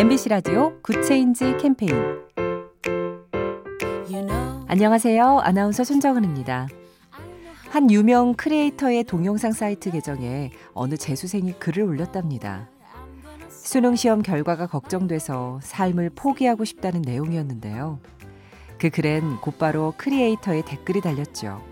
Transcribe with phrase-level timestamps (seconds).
[0.00, 1.92] MBC 라디오 Good Change 캠페인
[4.66, 5.40] 안녕하세요.
[5.40, 6.68] 아나운서 손정은입니다.
[7.68, 12.70] 한 유명 creator의 동영상 사이트 계정에 어느 재수생이 글을 올렸답니다.
[13.50, 18.00] 수능 시험 결과가 걱정돼서 삶을 포기하고 싶다는 내용이었는데요.
[18.78, 21.62] 그 글엔 곧바로 creator의 댓글이 달렸죠.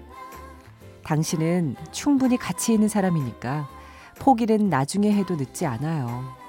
[1.02, 3.70] 당신은 충분히 가치 있는 사람이니까
[4.18, 6.47] 포기는 나중에 해도 늦지 않아요.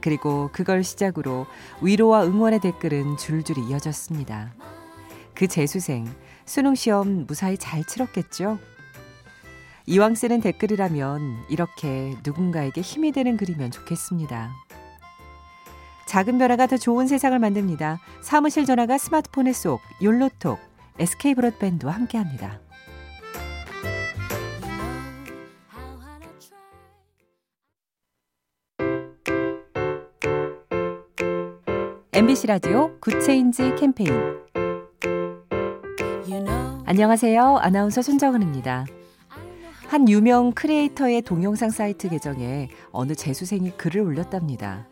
[0.00, 1.46] 그리고 그걸 시작으로
[1.80, 4.52] 위로와 응원의 댓글은 줄줄이 이어졌습니다.
[5.34, 6.06] 그 재수생,
[6.44, 8.58] 수능 시험 무사히 잘 치렀겠죠?
[9.86, 14.50] 이왕 쓰는 댓글이라면 이렇게 누군가에게 힘이 되는 글이면 좋겠습니다.
[16.06, 18.00] 작은 변화가 더 좋은 세상을 만듭니다.
[18.22, 20.58] 사무실 전화가 스마트폰에 쏙 욜로톡
[20.98, 22.60] SK 브로드밴드와 함께합니다.
[32.28, 34.12] MBC 라디오 Good Change 캠페인
[36.84, 37.56] 안녕하세요.
[37.56, 38.84] 아나운서 손정은입니다.
[39.86, 44.86] 한 유명 creator의 동영상 사이트 계정에 어느 재수생이 글을 올렸답니다.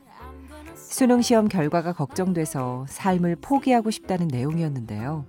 [0.75, 5.27] 수능 시험 결과가 걱정돼서 삶을 포기하고 싶다는 내용이었는데요.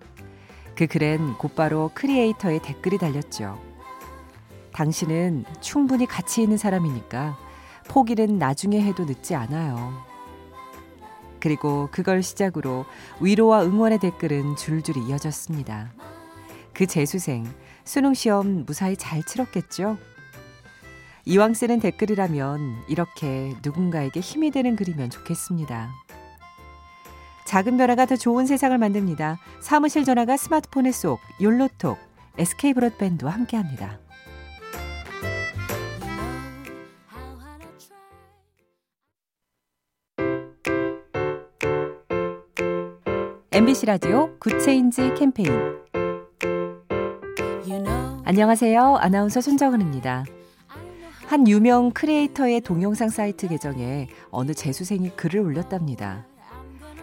[0.76, 3.60] 그 글엔 곧바로 creator의 댓글이 달렸죠.
[4.72, 7.38] 당신은 충분히 가치 있는 사람이니까
[7.90, 10.17] 포기는 나중에 해도 늦지 않아요.
[11.40, 12.86] 그리고 그걸 시작으로
[13.20, 15.92] 위로와 응원의 댓글은 줄줄이 이어졌습니다.
[16.74, 17.46] 그 재수생,
[17.84, 19.98] 수능 시험 무사히 잘 치렀겠죠?
[21.26, 25.90] 이왕 쓰는 댓글이라면 이렇게 누군가에게 힘이 되는 글이면 좋겠습니다.
[27.46, 29.40] 작은 변화가 더 좋은 세상을 만듭니다.
[29.62, 31.98] 사무실 전화가 스마트폰에 쏙 욜로톡
[32.38, 34.00] SK 브로드밴드와 함께합니다.
[43.58, 45.50] MBC 라디오 Good Change 캠페인
[48.23, 48.98] 안녕하세요.
[48.98, 50.26] 아나운서 손정은입니다.
[51.26, 56.28] 한 유명 creator의 동영상 사이트 계정에 어느 재수생이 글을 올렸답니다.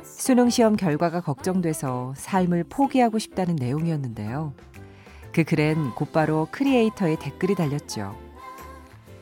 [0.04, 4.54] 수능 시험 결과가 걱정돼서 삶을 포기하고 싶다는 내용이었는데요.
[5.32, 8.16] 그 글엔 곧바로 creator의 댓글이 달렸죠.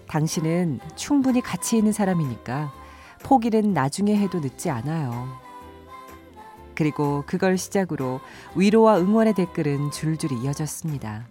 [0.06, 2.75] 당신은 충분히 가치 있는 사람이니까
[3.22, 5.51] 포기는 나중에 해도 늦지 않아요.
[6.75, 8.21] 그리고 그걸 시작으로
[8.55, 11.27] 위로와 응원의 댓글은 줄줄이 이어졌습니다.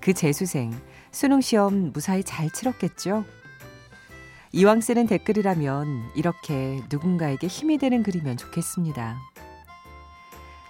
[0.00, 0.72] 그 재수생,
[1.10, 3.24] 수능 시험 무사히 잘 치렀겠죠?
[4.52, 9.16] 이왕 쓰는 댓글이라면 이렇게 누군가에게 힘이 되는 글이면 좋겠습니다.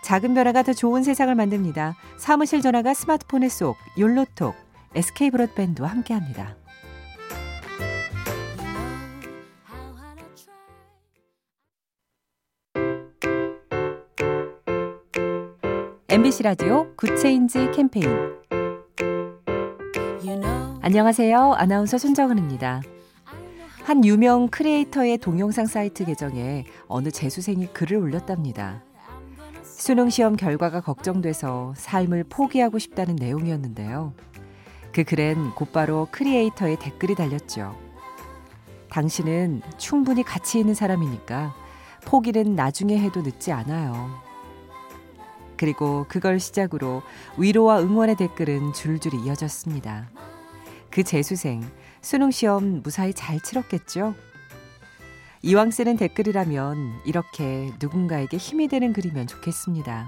[0.03, 1.97] 작은 변화가 더 좋은 세상을 만듭니다.
[2.19, 4.55] 사무실 전화가 스마트폰에 쏙 욜로톡
[4.95, 6.57] SK 브로드밴드와 함께합니다.
[16.15, 18.07] MBC 라디오 Good Change 캠페인
[20.81, 21.55] 안녕하세요.
[21.55, 22.83] 아나운서 손정은입니다.
[23.83, 28.85] 한 유명 creator의 동영상 사이트 계정에 어느 재수생이 글을 올렸답니다.
[29.65, 34.15] 수능 시험 결과가 걱정돼서 삶을 포기하고 싶다는 내용이었는데요.
[34.93, 37.77] 그 글엔 곧바로 creator의 댓글이 달렸죠.
[38.89, 41.57] 당신은 충분히 가치 있는 사람이니까
[42.05, 44.34] 포기는 나중에 해도 늦지 않아요.
[45.57, 47.03] 그리고 그걸 시작으로
[47.39, 50.09] 위로와 응원의 댓글은 줄줄이 이어졌습니다.
[50.91, 51.63] 그 재수생,
[52.01, 54.15] 수능 시험 무사히 잘 치렀겠죠?
[55.43, 60.07] 이왕 쓰는 댓글이라면 이렇게 누군가에게 힘이 되는 글이면 좋겠습니다.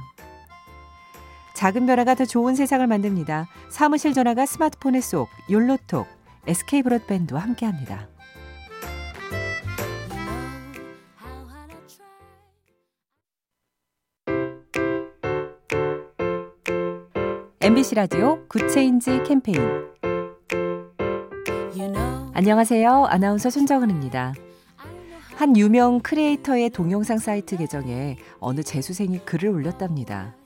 [1.54, 3.48] 작은 변화가 더 좋은 세상을 만듭니다.
[3.70, 6.06] 사무실 전화가 스마트폰에 쏙 욜로톡
[6.46, 8.08] SK 브로드밴드와 함께합니다.
[17.66, 19.58] MBC 라디오 Good Change 캠페인
[22.32, 23.06] 안녕하세요.
[23.06, 24.34] 아나운서 손정은입니다.
[25.34, 30.36] 한 유명 creator의 동영상 사이트 계정에 어느 재수생이 글을 올렸답니다.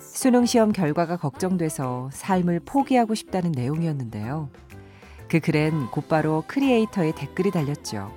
[0.00, 4.50] 수능 시험 결과가 걱정돼서 삶을 포기하고 싶다는 내용이었는데요.
[5.28, 8.12] 그 글엔 곧바로 creator의 댓글이 달렸죠.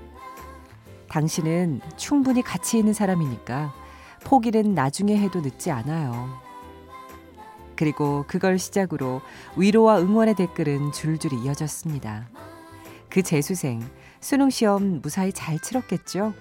[1.08, 3.75] 당신은 충분히 가치 있는 사람이니까
[4.24, 6.42] 포기는 나중에 해도 늦지 않아요.
[7.75, 9.22] 그리고 그걸 시작으로
[9.58, 12.28] 위로와 응원의 댓글은 줄줄이 이어졌습니다.
[13.10, 13.81] 그 재수생,
[14.20, 16.34] 수능 시험 무사히 잘 치렀겠죠?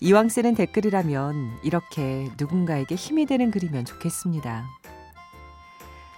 [0.00, 4.64] 이왕 쓰는 댓글이라면 이렇게 누군가에게 힘이 되는 글이면 좋겠습니다.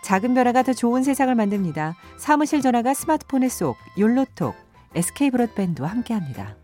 [0.02, 1.96] 작은 변화가 더 좋은 세상을 만듭니다.
[2.19, 4.55] 사무실 전화가 스마트폰에 쏙 욜로톡
[4.94, 6.56] SK 브로드밴드와 함께합니다.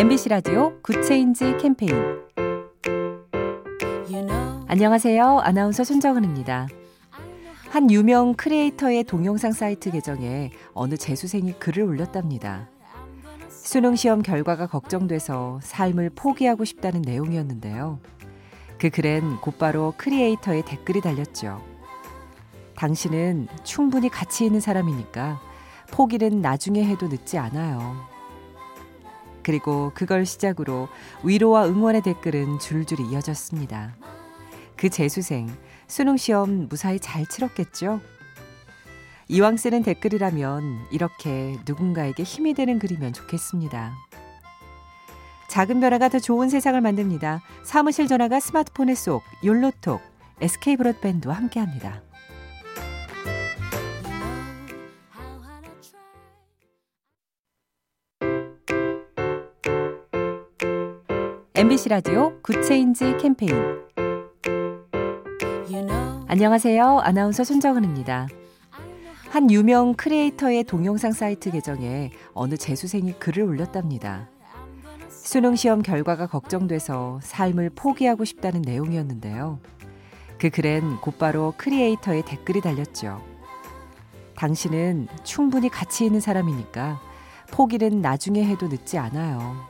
[0.00, 1.92] MBC 라디오 Good Change 캠페인
[4.66, 5.40] 안녕하세요.
[5.40, 6.68] 아나운서 손정은입니다.
[7.68, 12.70] 한 유명 creator의 동영상 사이트 계정에 어느 재수생이 글을 올렸답니다.
[13.50, 18.00] 수능 시험 결과가 걱정돼서 삶을 포기하고 싶다는 내용이었는데요.
[18.78, 21.62] 그 글엔 곧바로 creator의 댓글이 달렸죠.
[22.74, 25.42] 당신은 충분히 가치 있는 사람이니까
[25.90, 28.19] 포기는 나중에 해도 늦지 않아요.
[29.42, 30.88] 그리고 그걸 시작으로
[31.22, 33.94] 위로와 응원의 댓글은 줄줄이 이어졌습니다.
[34.76, 35.48] 그 재수생,
[35.86, 38.00] 수능 시험 무사히 잘 치렀겠죠?
[39.28, 43.92] 이왕 쓰는 댓글이라면 이렇게 누군가에게 힘이 되는 글이면 좋겠습니다.
[45.48, 47.42] 작은 변화가 더 좋은 세상을 만듭니다.
[47.64, 50.00] 사무실 전화가 스마트폰에 쏙, 욜로톡,
[50.40, 52.02] SK 브로드밴드와 함께합니다.
[61.60, 63.52] MBC 라디오 Good Change 캠페인
[66.26, 67.00] 안녕하세요.
[67.00, 68.28] 아나운서 손정은입니다.
[69.28, 74.30] 한 유명 creator의 동영상 사이트 계정에 어느 재수생이 글을 올렸답니다.
[75.10, 79.60] 수능 시험 결과가 걱정돼서 삶을 포기하고 싶다는 내용이었는데요.
[80.38, 83.22] 그 글엔 곧바로 creator의 댓글이 달렸죠.
[84.34, 87.02] 당신은 충분히 가치 있는 사람이니까
[87.50, 89.69] 포기는 나중에 해도 늦지 않아요.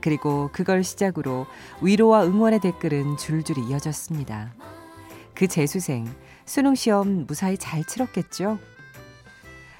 [0.00, 1.46] 그리고 그걸 시작으로
[1.80, 4.52] 위로와 응원의 댓글은 줄줄이 이어졌습니다.
[5.34, 6.06] 그 재수생,
[6.44, 8.58] 수능 시험 무사히 잘 치렀겠죠?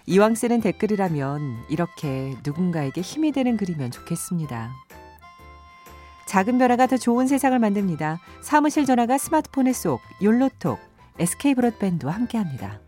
[0.07, 4.71] 이왕 쓰는 댓글이라면 이렇게 누군가에게 힘이 되는 글이면 좋겠습니다.
[6.27, 8.21] 작은 변화가 더 좋은 세상을 만듭니다.
[8.43, 10.79] 사무실 전화가 스마트폰에 쏙, 욜로톡,
[11.19, 12.81] SK 브로드밴드와 함께합니다.